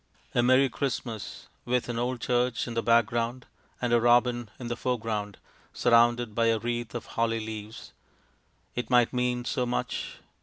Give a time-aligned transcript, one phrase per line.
[0.33, 3.45] "A merry Christmas," with an old church in the background
[3.79, 5.37] and a robin in the foreground,
[5.73, 7.93] surrounded by a wreath of holly leaves.
[8.73, 10.17] It might mean so much.